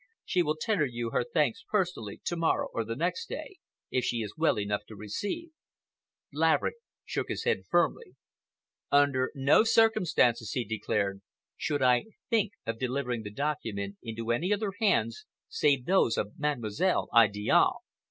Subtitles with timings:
[0.25, 3.57] She will tender you her thanks personally, tomorrow or the next day,
[3.91, 5.51] if she is well enough to receive."
[6.33, 6.73] Laverick
[7.05, 8.15] shook his head firmly.
[8.91, 11.21] "Under no circumstances," he declared,
[11.55, 17.07] "should I think of delivering the document into any other hands save those of Mademoiselle
[17.15, 17.75] Idiale.